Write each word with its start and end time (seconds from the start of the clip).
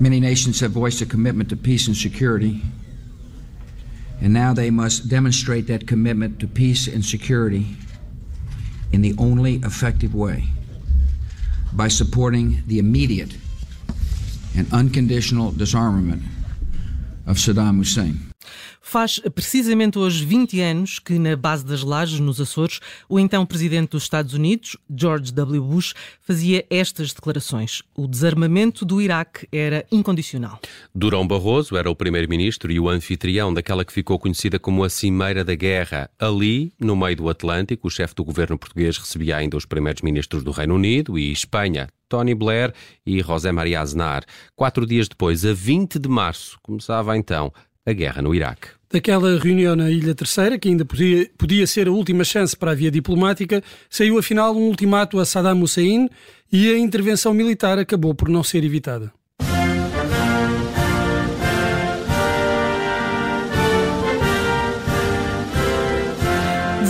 Many 0.00 0.18
nations 0.18 0.58
have 0.58 0.72
voiced 0.72 1.00
a 1.00 1.06
commitment 1.06 1.48
to 1.50 1.56
peace 1.56 1.86
and 1.86 1.96
security, 1.96 2.60
and 4.20 4.32
now 4.32 4.52
they 4.52 4.70
must 4.70 5.08
demonstrate 5.08 5.68
that 5.68 5.86
commitment 5.86 6.40
to 6.40 6.48
peace 6.48 6.88
and 6.88 7.04
security 7.04 7.76
in 8.90 9.00
the 9.00 9.14
only 9.16 9.56
effective 9.56 10.12
way 10.12 10.46
by 11.72 11.86
supporting 11.86 12.64
the 12.66 12.80
immediate 12.80 13.36
and 14.56 14.72
unconditional 14.72 15.52
disarmament 15.52 16.22
of 17.26 17.36
Saddam 17.36 17.78
Hussein. 17.78 18.31
Faz 18.80 19.18
precisamente 19.34 19.98
hoje 19.98 20.24
20 20.24 20.60
anos 20.60 20.98
que, 20.98 21.18
na 21.18 21.36
base 21.36 21.64
das 21.64 21.82
lajes, 21.82 22.20
nos 22.20 22.40
Açores, 22.40 22.80
o 23.08 23.18
então 23.18 23.46
presidente 23.46 23.90
dos 23.90 24.02
Estados 24.02 24.34
Unidos, 24.34 24.76
George 24.94 25.32
W. 25.32 25.62
Bush, 25.62 25.94
fazia 26.20 26.64
estas 26.68 27.12
declarações. 27.12 27.82
O 27.96 28.06
desarmamento 28.06 28.84
do 28.84 29.00
Iraque 29.00 29.46
era 29.52 29.86
incondicional. 29.90 30.58
Durão 30.94 31.26
Barroso 31.26 31.76
era 31.76 31.90
o 31.90 31.96
primeiro-ministro 31.96 32.72
e 32.72 32.78
o 32.78 32.88
anfitrião 32.88 33.52
daquela 33.52 33.84
que 33.84 33.92
ficou 33.92 34.18
conhecida 34.18 34.58
como 34.58 34.84
a 34.84 34.90
Cimeira 34.90 35.44
da 35.44 35.54
Guerra. 35.54 36.10
Ali, 36.18 36.72
no 36.78 36.96
meio 36.96 37.16
do 37.16 37.28
Atlântico, 37.28 37.86
o 37.86 37.90
chefe 37.90 38.14
do 38.14 38.24
governo 38.24 38.58
português 38.58 38.98
recebia 38.98 39.36
ainda 39.36 39.56
os 39.56 39.66
primeiros 39.66 40.02
ministros 40.02 40.42
do 40.42 40.50
Reino 40.50 40.74
Unido 40.74 41.18
e 41.18 41.32
Espanha. 41.32 41.88
Tony 42.08 42.34
Blair 42.34 42.74
e 43.06 43.22
José 43.22 43.50
Maria 43.50 43.80
Aznar. 43.80 44.22
Quatro 44.54 44.84
dias 44.84 45.08
depois, 45.08 45.46
a 45.46 45.54
20 45.54 45.98
de 45.98 46.10
março, 46.10 46.58
começava 46.62 47.16
então 47.16 47.50
a 47.84 47.92
guerra 47.92 48.22
no 48.22 48.34
Iraque. 48.34 48.68
Daquela 48.90 49.38
reunião 49.38 49.74
na 49.74 49.90
Ilha 49.90 50.14
Terceira, 50.14 50.58
que 50.58 50.68
ainda 50.68 50.84
podia, 50.84 51.28
podia 51.38 51.66
ser 51.66 51.88
a 51.88 51.92
última 51.92 52.24
chance 52.24 52.56
para 52.56 52.72
a 52.72 52.74
via 52.74 52.90
diplomática, 52.90 53.62
saiu 53.88 54.18
afinal 54.18 54.54
um 54.54 54.68
ultimato 54.68 55.18
a 55.18 55.24
Saddam 55.24 55.62
Hussein 55.62 56.08
e 56.52 56.70
a 56.70 56.78
intervenção 56.78 57.32
militar 57.32 57.78
acabou 57.78 58.14
por 58.14 58.28
não 58.28 58.44
ser 58.44 58.62
evitada. 58.64 59.10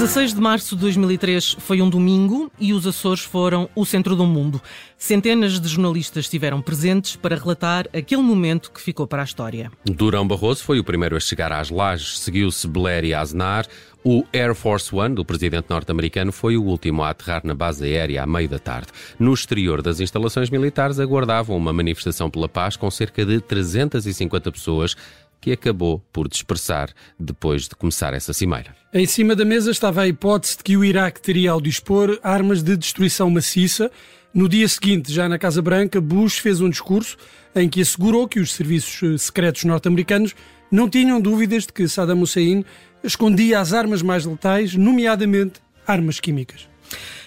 16 0.03 0.35
de 0.35 0.41
março 0.41 0.75
de 0.75 0.81
2003 0.81 1.59
foi 1.61 1.81
um 1.81 1.89
domingo 1.89 2.51
e 2.59 2.73
os 2.73 2.89
Açores 2.89 3.23
foram 3.23 3.71
o 3.73 3.87
centro 3.87 4.17
do 4.17 4.27
mundo. 4.27 4.61
Centenas 4.99 5.61
de 5.61 5.69
jornalistas 5.69 6.25
estiveram 6.25 6.61
presentes 6.61 7.15
para 7.15 7.37
relatar 7.37 7.87
aquele 7.95 8.21
momento 8.21 8.73
que 8.73 8.81
ficou 8.81 9.07
para 9.07 9.23
a 9.23 9.25
história. 9.25 9.71
Durão 9.85 10.27
Barroso 10.27 10.65
foi 10.65 10.81
o 10.81 10.85
primeiro 10.85 11.17
a 11.17 11.21
chegar 11.21 11.53
às 11.53 11.71
lajes, 11.71 12.19
seguiu-se 12.19 12.67
Blair 12.67 13.05
e 13.05 13.15
Aznar. 13.15 13.69
O 14.03 14.25
Air 14.33 14.57
Force 14.57 14.93
One 14.93 15.15
do 15.15 15.25
presidente 15.25 15.71
norte-americano 15.71 16.33
foi 16.33 16.57
o 16.57 16.65
último 16.65 17.05
a 17.05 17.11
aterrar 17.11 17.43
na 17.45 17.55
base 17.55 17.85
aérea 17.85 18.25
à 18.25 18.27
meio 18.27 18.49
da 18.49 18.59
tarde. 18.59 18.89
No 19.21 19.33
exterior 19.33 19.83
das 19.83 20.01
instalações 20.01 20.51
militares 20.51 20.99
aguardavam 20.99 21.57
uma 21.57 21.73
manifestação 21.73 22.29
pela 22.29 22.49
paz 22.49 22.77
com 22.77 22.91
cerca 22.91 23.25
de 23.25 23.41
350 23.41 24.51
pessoas 24.51 24.97
que 25.41 25.53
acabou 25.53 26.03
por 26.13 26.27
dispersar 26.29 26.91
depois 27.17 27.69
de 27.69 27.77
começar 27.77 28.13
essa 28.15 28.33
cimeira. 28.33 28.82
Em 28.95 29.07
cima 29.07 29.35
da 29.35 29.43
mesa 29.43 29.71
estava 29.71 30.03
a 30.03 30.07
hipótese 30.07 30.59
de 30.59 30.65
que 30.65 30.77
o 30.77 30.85
Iraque 30.85 31.19
teria 31.19 31.53
ao 31.53 31.63
dispor 31.63 32.21
armas 32.23 32.63
de 32.63 32.77
destruição 32.77 33.31
maciça. 33.31 33.91
No 34.35 34.47
dia 34.47 34.69
seguinte, 34.69 35.11
já 35.11 35.27
na 35.31 35.39
Casa 35.39 35.63
Branca, 35.63 35.99
Bush 35.99 36.37
fez 36.37 36.61
um 36.61 36.69
discurso 36.69 37.17
em 37.57 37.71
que 37.71 37.81
assegurou 37.81 38.29
que 38.29 38.39
os 38.39 38.53
serviços 38.53 39.03
eh, 39.03 39.17
secretos 39.17 39.65
norte-americanos 39.65 40.35
não 40.71 40.91
tinham 40.91 41.23
dúvidas 41.23 41.65
de 41.65 41.73
que 41.73 41.89
Saddam 41.89 42.21
Hussein 42.21 42.67
escondia 43.03 43.61
as 43.61 43.73
armas 43.73 44.03
mais 44.03 44.27
letais, 44.27 44.75
nomeadamente 44.75 45.55
armas 45.87 46.21
químicas. 46.21 46.69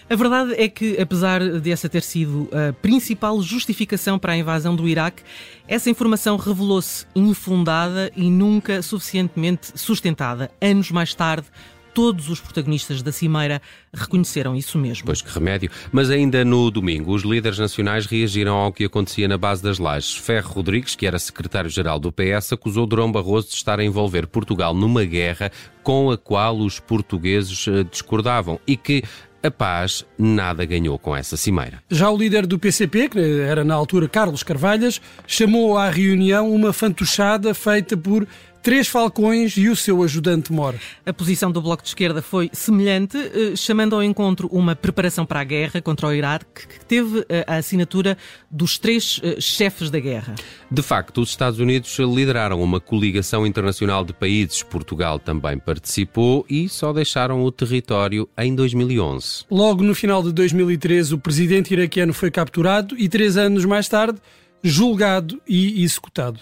A 0.07 0.15
verdade 0.15 0.53
é 0.53 0.69
que, 0.69 1.01
apesar 1.01 1.43
dessa 1.59 1.89
ter 1.89 2.03
sido 2.03 2.47
a 2.51 2.73
principal 2.73 3.41
justificação 3.41 4.19
para 4.19 4.33
a 4.33 4.37
invasão 4.37 4.75
do 4.75 4.87
Iraque, 4.87 5.23
essa 5.67 5.89
informação 5.89 6.37
revelou-se 6.37 7.07
infundada 7.15 8.11
e 8.15 8.29
nunca 8.29 8.83
suficientemente 8.83 9.71
sustentada. 9.73 10.51
Anos 10.61 10.91
mais 10.91 11.15
tarde, 11.15 11.47
todos 11.95 12.29
os 12.29 12.39
protagonistas 12.39 13.01
da 13.01 13.11
Cimeira 13.11 13.59
reconheceram 13.91 14.55
isso 14.55 14.77
mesmo. 14.77 15.05
Pois 15.07 15.23
que 15.23 15.33
remédio. 15.33 15.71
Mas 15.91 16.11
ainda 16.11 16.45
no 16.45 16.69
domingo, 16.69 17.11
os 17.11 17.23
líderes 17.23 17.57
nacionais 17.57 18.05
reagiram 18.05 18.57
ao 18.57 18.71
que 18.71 18.83
acontecia 18.83 19.27
na 19.27 19.39
base 19.39 19.63
das 19.63 19.79
lajes. 19.79 20.15
Ferro 20.15 20.51
Rodrigues, 20.51 20.93
que 20.93 21.07
era 21.07 21.17
secretário-geral 21.17 21.97
do 21.97 22.11
PS, 22.11 22.53
acusou 22.53 22.85
Durão 22.85 23.11
Barroso 23.11 23.47
de 23.47 23.55
estar 23.55 23.79
a 23.79 23.83
envolver 23.83 24.27
Portugal 24.27 24.73
numa 24.73 25.03
guerra 25.03 25.51
com 25.81 26.11
a 26.11 26.17
qual 26.17 26.57
os 26.57 26.79
portugueses 26.79 27.67
eh, 27.67 27.83
discordavam 27.83 28.59
e 28.67 28.75
que 28.75 29.03
a 29.45 29.51
paz 29.51 30.05
nada 30.17 30.65
ganhou 30.65 30.97
com 30.97 31.15
essa 31.15 31.37
cimeira. 31.37 31.81
Já 31.89 32.09
o 32.09 32.17
líder 32.17 32.45
do 32.45 32.59
PCP, 32.59 33.09
que 33.09 33.39
era 33.41 33.63
na 33.63 33.75
altura 33.75 34.07
Carlos 34.07 34.43
Carvalhas, 34.43 35.01
chamou 35.27 35.77
à 35.77 35.89
reunião 35.89 36.51
uma 36.51 36.73
fantochada 36.73 37.53
feita 37.53 37.95
por 37.95 38.27
Três 38.65 38.87
Falcões 38.87 39.55
e 39.57 39.69
o 39.69 39.75
seu 39.75 40.01
ajudante 40.01 40.51
Mor. 40.51 40.73
A 41.05 41.13
posição 41.13 41.51
do 41.51 41.61
Bloco 41.61 41.83
de 41.83 41.89
Esquerda 41.89 42.19
foi 42.19 42.49
semelhante, 42.51 43.15
eh, 43.15 43.55
chamando 43.55 43.93
ao 43.93 44.01
encontro 44.01 44.47
uma 44.51 44.75
preparação 44.75 45.23
para 45.23 45.39
a 45.39 45.43
guerra 45.43 45.79
contra 45.83 46.07
o 46.07 46.11
Iraque, 46.11 46.67
que 46.67 46.83
teve 46.83 47.23
eh, 47.29 47.45
a 47.45 47.57
assinatura 47.57 48.17
dos 48.49 48.79
três 48.79 49.21
eh, 49.21 49.39
chefes 49.39 49.91
da 49.91 49.99
guerra. 49.99 50.33
De 50.71 50.81
facto, 50.81 51.21
os 51.21 51.29
Estados 51.29 51.59
Unidos 51.59 51.95
lideraram 51.99 52.59
uma 52.59 52.79
coligação 52.79 53.45
internacional 53.45 54.03
de 54.03 54.13
países. 54.13 54.63
Portugal 54.63 55.19
também 55.19 55.59
participou 55.59 56.43
e 56.49 56.67
só 56.67 56.91
deixaram 56.91 57.43
o 57.43 57.51
território 57.51 58.27
em 58.35 58.55
2011. 58.55 59.45
Logo 59.51 59.83
no 59.83 59.93
final 59.93 60.23
de 60.23 60.33
2013, 60.33 61.13
o 61.13 61.19
presidente 61.19 61.71
iraquiano 61.71 62.15
foi 62.15 62.31
capturado 62.31 62.97
e, 62.97 63.07
três 63.07 63.37
anos 63.37 63.63
mais 63.63 63.87
tarde, 63.87 64.17
julgado 64.63 65.39
e 65.47 65.83
executado. 65.83 66.39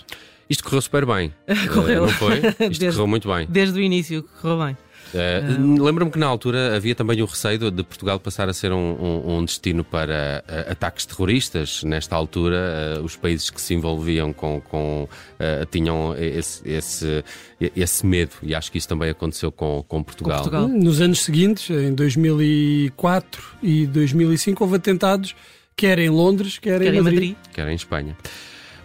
Isto 0.49 0.63
correu 0.63 0.81
super 0.81 1.05
bem. 1.05 1.33
correu. 1.73 2.03
Uh, 2.03 2.05
não 2.07 2.13
foi? 2.13 2.37
Isto 2.37 2.59
desde, 2.59 2.87
correu 2.87 3.07
muito 3.07 3.27
bem. 3.27 3.47
Desde 3.49 3.79
o 3.79 3.81
início 3.81 4.23
correu 4.41 4.65
bem. 4.65 4.77
Uh, 5.13 5.83
Lembro-me 5.83 6.09
que 6.11 6.17
na 6.17 6.25
altura 6.25 6.75
havia 6.75 6.95
também 6.95 7.21
o 7.21 7.25
receio 7.25 7.69
de 7.69 7.83
Portugal 7.83 8.19
passar 8.19 8.49
a 8.49 8.53
ser 8.53 8.71
um, 8.71 8.77
um, 8.77 9.37
um 9.37 9.45
destino 9.45 9.83
para 9.83 10.43
uh, 10.47 10.71
ataques 10.71 11.05
terroristas. 11.05 11.83
Nesta 11.83 12.15
altura, 12.15 12.97
uh, 12.99 13.03
os 13.03 13.15
países 13.15 13.51
que 13.51 13.61
se 13.61 13.75
envolviam 13.75 14.33
com, 14.33 14.59
com 14.61 15.07
tinham 15.69 16.15
esse, 16.17 16.61
esse, 16.67 17.23
esse, 17.59 18.05
medo, 18.05 18.31
e 18.41 18.55
acho 18.55 18.71
que 18.71 18.77
isso 18.77 18.87
também 18.87 19.09
aconteceu 19.09 19.51
com, 19.51 19.83
com 19.87 20.01
Portugal. 20.01 20.43
com, 20.43 20.49
Portugal. 20.49 20.67
Nos 20.67 21.01
anos 21.01 21.21
seguintes, 21.21 21.69
em 21.69 21.93
2004 21.93 23.43
e 23.61 23.85
2005, 23.85 24.63
houve 24.63 24.77
atentados, 24.77 25.35
quer 25.75 25.99
em 25.99 26.09
Londres, 26.09 26.57
quer, 26.57 26.79
quer 26.79 26.93
em 26.93 27.01
Madrid. 27.01 27.35
Madrid. 27.35 27.35
Quer 27.53 27.67
em 27.67 27.75
Espanha. 27.75 28.17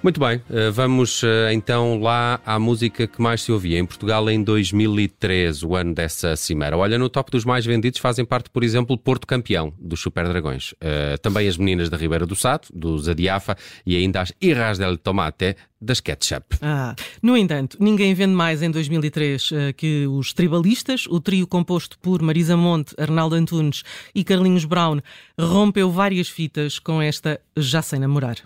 Muito 0.01 0.21
bem, 0.21 0.41
eh, 0.49 0.71
vamos 0.71 1.25
eh, 1.25 1.53
então 1.53 2.01
lá 2.01 2.41
à 2.47 2.57
música 2.57 3.05
que 3.09 3.21
mais 3.21 3.43
se 3.43 3.51
ouvia 3.51 3.81
em 3.81 3.85
Portugal 3.85 4.31
em 4.31 4.43
2013, 4.45 5.67
o 5.67 5.75
ano 5.75 5.93
dessa 5.93 6.37
cimeira. 6.37 6.79
Olha, 6.79 6.97
no 6.97 7.09
top 7.09 7.33
dos 7.33 7.45
mais 7.45 7.67
vendidos 7.67 7.99
fazem 7.99 8.25
parte, 8.25 8.49
por 8.49 8.63
exemplo, 8.63 8.97
Porto 8.97 9.27
Campeão, 9.27 9.75
dos 9.77 10.01
Super 10.01 10.29
Dragões. 10.29 10.71
Uh, 10.75 11.19
também 11.21 11.49
as 11.49 11.57
Meninas 11.57 11.91
da 11.91 11.97
Ribeira 11.97 12.25
do 12.25 12.37
Sato, 12.37 12.69
dos 12.73 13.09
Adiafa, 13.09 13.57
e 13.85 13.97
ainda 13.97 14.21
as 14.21 14.33
Irras 14.41 14.79
del 14.79 14.97
Tomate, 14.97 15.57
das 15.81 15.99
Ketchup. 16.01 16.57
Ah, 16.63 16.95
no 17.21 17.37
entanto, 17.37 17.77
ninguém 17.81 18.15
vende 18.15 18.35
mais 18.35 18.63
em 18.63 18.71
2003 18.71 19.51
uh, 19.51 19.55
que 19.77 20.07
os 20.07 20.33
Tribalistas, 20.33 21.07
o 21.07 21.21
trio 21.21 21.47
composto 21.47 21.99
por 21.99 22.23
Marisa 22.23 22.57
Monte, 22.57 22.95
Arnaldo 22.97 23.35
Antunes 23.35 23.83
e 24.15 24.23
Carlinhos 24.23 24.65
Brown, 24.65 25.01
rompeu 25.39 25.91
várias 25.91 26.29
fitas 26.29 26.79
com 26.79 27.03
esta 27.03 27.41
Já 27.57 27.83
Sei 27.83 27.99
Namorar. 27.99 28.37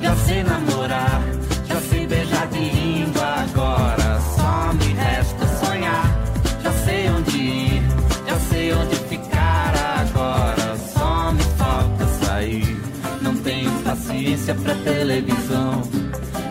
Já 0.00 0.16
sei 0.16 0.42
namorar, 0.42 1.22
já 1.66 1.80
sei 1.80 2.06
beijar 2.06 2.46
de 2.48 2.58
língua 2.58 3.24
agora. 3.24 4.20
Só 4.36 4.72
me 4.74 4.92
resta 4.94 5.46
sonhar. 5.64 6.22
Já 6.62 6.72
sei 6.84 7.08
onde 7.10 7.36
ir, 7.36 7.82
já 8.28 8.38
sei 8.50 8.72
onde 8.72 8.96
ficar 8.96 9.74
agora. 10.00 10.76
Só 10.92 11.32
me 11.32 11.42
falta 11.56 12.06
sair. 12.24 12.76
Não 13.20 13.34
tenho 13.36 13.70
paciência 13.82 14.54
pra 14.54 14.74
televisão. 14.76 15.82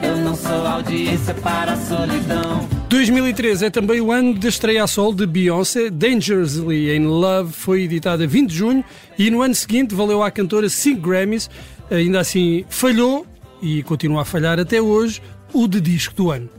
Eu 0.01 0.17
não 0.17 0.35
sou 0.35 0.65
audiência 0.65 1.33
para 1.35 1.73
a 1.73 1.77
solidão. 1.77 2.67
2013 2.89 3.65
é 3.65 3.69
também 3.69 4.01
o 4.01 4.11
ano 4.11 4.33
da 4.33 4.49
estreia 4.49 4.83
a 4.83 4.87
sol 4.87 5.13
de 5.13 5.25
Beyoncé. 5.25 5.89
Dangerously 5.89 6.93
in 6.95 7.05
Love 7.05 7.53
foi 7.53 7.83
editada 7.83 8.27
20 8.27 8.49
de 8.49 8.55
junho 8.55 8.83
e 9.17 9.29
no 9.29 9.41
ano 9.41 9.55
seguinte 9.55 9.95
valeu 9.95 10.21
à 10.21 10.29
cantora 10.31 10.67
5 10.67 10.99
Grammys. 10.99 11.49
Ainda 11.89 12.19
assim, 12.19 12.65
falhou 12.67 13.25
e 13.61 13.83
continua 13.83 14.21
a 14.21 14.25
falhar 14.25 14.59
até 14.59 14.81
hoje 14.81 15.21
o 15.53 15.67
de 15.67 15.79
disco 15.79 16.15
do 16.15 16.31
ano. 16.31 16.49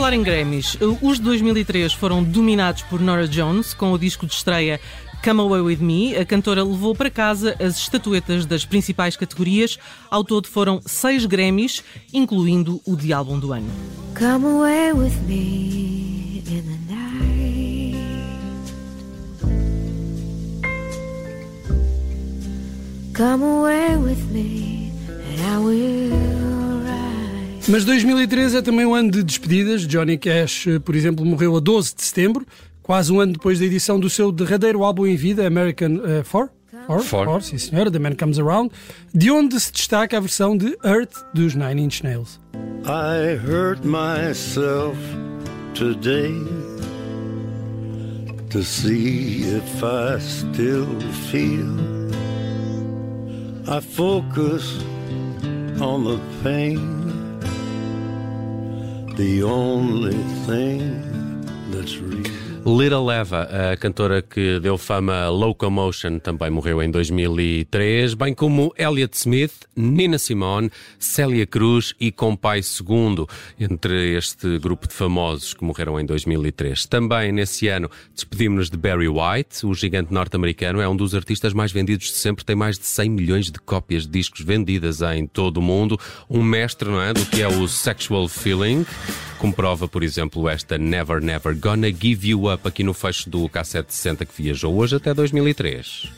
falar 0.00 0.14
em 0.14 0.22
Grammys, 0.22 0.78
os 1.02 1.18
de 1.18 1.24
2003 1.24 1.92
foram 1.92 2.24
dominados 2.24 2.80
por 2.82 3.00
Nora 3.00 3.28
Jones 3.28 3.74
com 3.74 3.92
o 3.92 3.98
disco 3.98 4.24
de 4.24 4.32
estreia 4.32 4.80
Come 5.22 5.42
Away 5.42 5.60
With 5.60 5.80
Me, 5.80 6.16
a 6.16 6.24
cantora 6.24 6.64
levou 6.64 6.94
para 6.94 7.10
casa 7.10 7.54
as 7.60 7.76
estatuetas 7.76 8.46
das 8.46 8.64
principais 8.64 9.16
categorias. 9.16 9.78
Ao 10.10 10.24
todo 10.24 10.48
foram 10.48 10.80
seis 10.86 11.26
Grammys, 11.26 11.82
incluindo 12.10 12.80
o 12.86 12.96
de 12.96 13.12
álbum 13.12 13.38
do 13.38 13.52
ano. 13.52 13.68
Come 14.18 14.46
away 14.46 14.92
with 14.94 15.12
me 15.28 16.42
in 16.46 16.62
the 16.62 16.78
night. 16.88 17.96
Come 23.14 23.44
away 23.44 23.96
with 23.96 24.24
me 24.32 24.90
and 25.08 25.42
I 25.44 25.58
will. 25.58 26.50
Mas 27.68 27.84
2013 27.84 28.56
é 28.56 28.62
também 28.62 28.84
o 28.84 28.94
ano 28.94 29.10
de 29.10 29.22
despedidas. 29.22 29.86
Johnny 29.86 30.18
Cash, 30.18 30.66
por 30.84 30.96
exemplo, 30.96 31.24
morreu 31.24 31.56
a 31.56 31.60
12 31.60 31.94
de 31.94 32.02
setembro 32.02 32.44
quase 32.90 33.12
um 33.12 33.20
ano 33.20 33.34
depois 33.34 33.60
da 33.60 33.64
edição 33.64 34.00
do 34.00 34.10
seu 34.10 34.32
derradeiro 34.32 34.82
álbum 34.82 35.06
em 35.06 35.14
vida, 35.14 35.46
American 35.46 35.98
uh, 35.98 36.24
Four. 36.24 36.50
Four, 36.88 37.02
Four. 37.04 37.24
Four, 37.24 37.40
sim 37.40 37.56
senhora, 37.56 37.88
The 37.88 38.00
Man 38.00 38.16
Comes 38.16 38.36
Around, 38.36 38.72
de 39.14 39.30
onde 39.30 39.60
se 39.60 39.72
destaca 39.72 40.16
a 40.16 40.20
versão 40.20 40.56
de 40.56 40.76
Earth 40.84 41.14
dos 41.32 41.54
Nine 41.54 41.84
Inch 41.84 42.02
Nails. 42.02 42.40
I 42.84 43.36
hurt 43.46 43.84
myself 43.84 44.98
today 45.72 46.34
to 48.50 48.60
see 48.60 49.44
if 49.44 49.84
I 49.84 50.18
still 50.18 50.88
feel. 51.30 51.78
I 53.68 53.80
focus 53.80 54.80
on 55.80 56.02
the 56.02 56.18
pain, 56.42 57.38
the 59.14 59.44
only 59.44 60.18
thing 60.44 61.00
that's 61.70 61.96
real. 61.98 62.49
Little 62.66 63.10
Eva, 63.10 63.48
a 63.72 63.76
cantora 63.76 64.20
que 64.20 64.60
deu 64.60 64.76
fama 64.76 65.14
a 65.14 65.28
Locomotion, 65.30 66.18
também 66.18 66.50
morreu 66.50 66.82
em 66.82 66.90
2003, 66.90 68.12
bem 68.12 68.34
como 68.34 68.74
Elliott 68.76 69.16
Smith, 69.16 69.64
Nina 69.74 70.18
Simone, 70.18 70.70
Célia 70.98 71.46
Cruz 71.46 71.94
e 71.98 72.12
Compai 72.12 72.60
II, 72.60 73.26
entre 73.58 74.14
este 74.14 74.58
grupo 74.58 74.86
de 74.86 74.92
famosos 74.92 75.54
que 75.54 75.64
morreram 75.64 75.98
em 75.98 76.04
2003. 76.04 76.84
Também 76.84 77.32
nesse 77.32 77.66
ano 77.68 77.90
despedimos-nos 78.14 78.68
de 78.68 78.76
Barry 78.76 79.08
White, 79.08 79.64
o 79.64 79.72
gigante 79.72 80.12
norte-americano, 80.12 80.82
é 80.82 80.88
um 80.88 80.94
dos 80.96 81.14
artistas 81.14 81.54
mais 81.54 81.72
vendidos 81.72 82.08
de 82.08 82.18
sempre, 82.18 82.44
tem 82.44 82.54
mais 82.54 82.78
de 82.78 82.84
100 82.84 83.08
milhões 83.08 83.50
de 83.50 83.58
cópias 83.58 84.02
de 84.02 84.10
discos 84.10 84.42
vendidas 84.42 85.00
em 85.00 85.26
todo 85.26 85.56
o 85.56 85.62
mundo, 85.62 85.98
um 86.28 86.42
mestre, 86.42 86.90
não 86.90 87.00
é, 87.00 87.14
do 87.14 87.24
que 87.24 87.40
é 87.40 87.48
o 87.48 87.66
sexual 87.66 88.28
feeling. 88.28 88.84
Comprova, 89.38 89.88
por 89.88 90.02
exemplo, 90.02 90.46
esta 90.46 90.76
Never 90.76 91.22
Never 91.22 91.56
Gonna 91.58 91.90
Give 91.90 92.28
You 92.28 92.49
Up 92.49 92.49
aqui 92.52 92.82
no 92.82 92.94
fecho 92.94 93.28
do 93.28 93.48
K760 93.48 94.26
que 94.26 94.42
viajou 94.42 94.74
hoje 94.76 94.96
até 94.96 95.12
2003. 95.12 96.10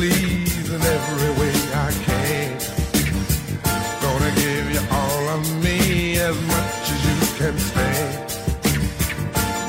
please 0.00 0.70
in 0.72 0.80
every 0.80 1.32
way 1.40 1.56
I 1.86 1.90
can. 2.08 2.48
Gonna 4.04 4.32
give 4.44 4.66
you 4.74 4.82
all 4.98 5.24
of 5.36 5.42
me 5.64 6.16
as 6.28 6.36
much 6.54 6.82
as 6.94 7.00
you 7.08 7.16
can 7.38 7.56
stand. 7.70 8.12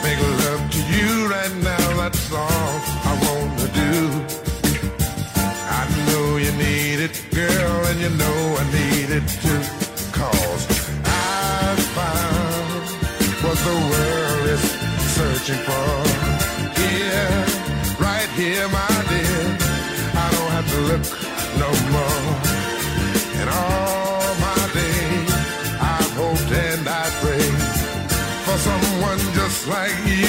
Make 0.05 0.19
love 0.43 0.63
to 0.75 0.81
you 0.95 1.11
right 1.35 1.55
now, 1.71 1.85
that's 1.99 2.31
all 2.31 2.73
I 3.09 3.13
want 3.25 3.53
to 3.63 3.67
do. 3.83 3.93
I 5.79 5.83
know 6.07 6.37
you 6.45 6.53
need 6.65 6.99
it, 7.07 7.15
girl, 7.35 7.79
and 7.89 7.99
you 7.99 8.11
know 8.21 8.39
I 8.61 8.65
need 8.79 9.09
it 9.19 9.27
too. 9.43 9.63
Cause 10.19 10.63
I 11.03 11.75
found 11.97 12.83
what 13.43 13.57
the 13.67 13.77
world 13.91 14.45
is 14.55 14.63
searching 15.15 15.61
for. 15.67 16.00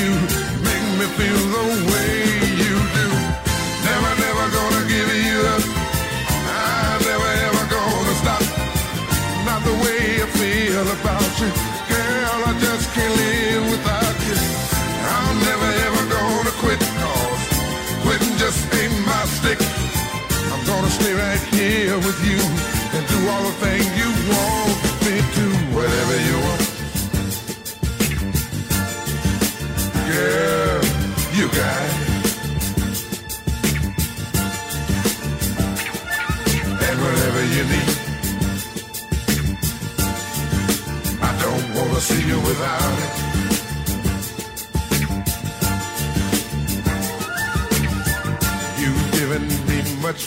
you 0.03 0.15
make 0.67 0.87
me 0.99 1.07
feel 1.19 1.43
the 1.57 1.65
way 1.91 2.15
you 2.63 2.75
do. 2.99 3.09
Never, 3.87 4.13
never 4.27 4.47
gonna 4.59 4.83
give 4.91 5.11
you 5.27 5.39
up. 5.55 5.65
I'm 6.59 6.99
never, 7.11 7.31
ever 7.47 7.65
gonna 7.77 8.15
stop. 8.23 8.43
Not 9.47 9.61
the 9.69 9.77
way 9.85 10.03
I 10.25 10.27
feel 10.39 10.87
about 10.99 11.33
you. 11.43 11.51
Girl, 11.93 12.39
I 12.51 12.53
just 12.67 12.87
can't 12.95 13.15
live 13.23 13.65
without 13.75 14.17
you. 14.27 14.39
I'm 15.15 15.37
never, 15.49 15.71
ever 15.87 16.05
gonna 16.17 16.55
quit, 16.63 16.81
cause 17.01 17.43
quitting 18.03 18.37
just 18.43 18.61
ain't 18.79 18.99
my 19.07 19.23
stick. 19.39 19.61
I'm 20.53 20.63
gonna 20.67 20.91
stay 20.99 21.15
right 21.15 21.43
here 21.55 21.97
with 22.07 22.19
you 22.27 22.41
and 22.95 23.03
do 23.07 23.19
all 23.31 23.43
the 23.51 23.57
things 23.65 23.92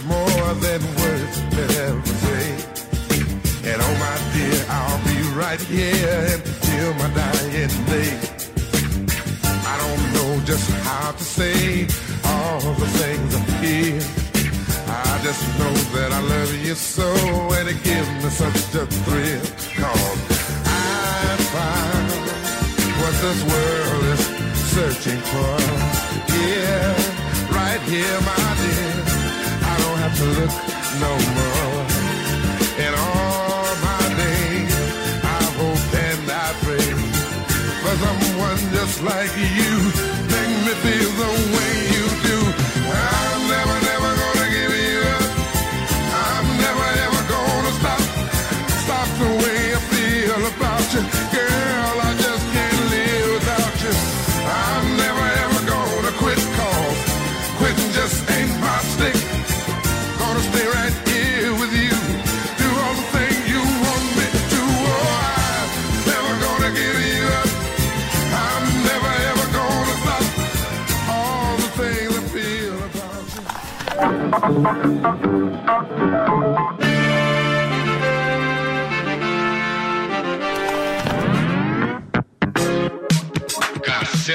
more 0.08 0.54
than 0.62 0.82
words 1.02 1.36
can 1.52 1.70
ever 1.88 2.06
say. 2.26 2.48
And 3.70 3.82
oh 3.82 3.96
my 4.06 4.18
dear, 4.34 4.66
I'll 4.70 5.02
be 5.06 5.20
right 5.34 5.62
here 5.62 6.28
until 6.36 6.94
my 6.96 7.10
dying 7.14 7.74
day. 7.90 8.14
I 9.72 9.76
don't 9.82 10.04
know 10.14 10.46
just 10.46 10.70
how 10.88 11.12
to 11.12 11.24
say 11.24 11.88
all 12.26 12.60
the 12.74 12.88
things 13.00 13.36
I 13.36 13.44
feel. 13.62 14.02
I 14.88 15.22
just 15.24 15.44
know 15.60 15.74
that 15.96 16.12
I 16.12 16.22
love 16.22 16.54
you 16.64 16.76
so 16.76 17.10
and 17.58 17.70
it 17.70 17.84
gives 17.84 18.10
me 18.24 18.30
such 18.30 18.76
a 18.76 18.86
thrill. 18.86 19.42
Cause 19.76 20.65
I 21.46 21.52
found 21.54 22.10
what 23.02 23.14
this 23.22 23.40
world 23.44 24.04
is 24.14 24.22
searching 24.74 25.22
for. 25.32 25.58
Yeah, 26.34 26.90
right 27.54 27.82
here, 27.86 28.18
my 28.32 28.48
dear 28.62 28.94
I 29.62 29.74
don't 29.82 30.00
have 30.04 30.16
to 30.22 30.28
look 30.38 30.54
no 31.06 31.14
more. 31.38 31.86
In 32.86 32.94
all 32.98 33.70
my 33.90 34.04
days, 34.22 34.74
I 35.24 35.42
hope 35.60 35.86
and 36.08 36.26
I 36.32 36.50
pray 36.66 36.92
for 37.82 37.96
someone 38.06 38.60
just 38.74 39.04
like 39.04 39.34
you. 39.38 39.75
About 50.44 50.94
you. 50.94 51.00
Girl, 51.32 51.96
I 52.02 52.12
just 52.20 52.46
can't 52.52 52.82
live 52.92 53.32
without 53.36 53.76
you. 53.84 53.96
I'm 54.44 54.98
never 54.98 55.26
ever 55.44 55.62
gonna 55.66 56.12
quit 56.20 56.40
quitting 57.58 57.92
just 57.94 58.30
ain't 58.32 58.52
my 58.60 58.80
stick. 58.94 59.16
Gonna 60.20 60.44
stay 60.52 60.68
right 60.76 60.96
here 61.08 61.54
with 61.56 61.72
you. 61.72 61.96
Do 62.60 62.68
all 62.84 62.96
the 63.00 63.08
things 63.16 63.44
you 63.48 63.62
want 63.64 64.06
me 64.20 64.28
to. 64.52 64.62
Oh, 64.92 65.08
I'm 65.32 65.70
never 66.12 66.34
gonna 66.44 66.72
give 66.76 67.00
you 67.08 67.24
up. 67.40 67.50
I'm 68.44 68.66
never 68.92 69.12
ever 69.32 69.48
gonna 69.56 69.96
stop. 70.04 70.26
All 71.16 71.56
the 71.64 71.70
things 71.80 72.12
I 72.12 72.24
feel 72.36 72.78
about 72.90 73.26
you. 76.80 76.85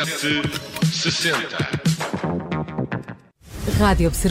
Cassete 0.00 0.40
60. 0.90 1.59
Rádio 3.78 4.09
Observador. 4.09 4.30